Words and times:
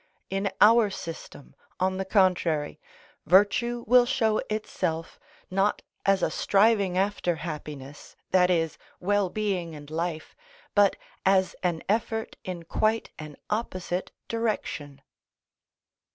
(79) 0.31 0.41
In 0.47 0.51
our 0.61 0.89
system, 0.89 1.53
on 1.79 1.97
the 1.97 2.05
contrary, 2.05 2.79
virtue 3.27 3.83
will 3.85 4.07
show 4.07 4.39
itself, 4.49 5.19
not 5.51 5.83
as 6.07 6.23
a 6.23 6.31
striving 6.31 6.97
after 6.97 7.35
happiness, 7.35 8.15
that 8.31 8.49
is, 8.49 8.79
well 8.99 9.29
being 9.29 9.75
and 9.75 9.91
life, 9.91 10.35
but 10.73 10.95
as 11.23 11.55
an 11.61 11.83
effort 11.87 12.35
in 12.43 12.63
quite 12.63 13.11
an 13.19 13.37
opposite 13.51 14.11
direction. 14.27 15.03